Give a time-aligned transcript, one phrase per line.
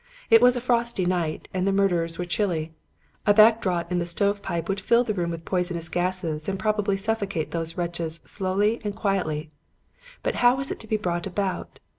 [0.31, 2.73] It was a frosty night and the murderers were chilly.
[3.27, 6.97] A back draught in the stovepipe would fill the room with poisonous gases and probably
[6.97, 9.51] suffocate these wretches slowly and quietly.
[10.23, 11.79] But how was it to be brought about?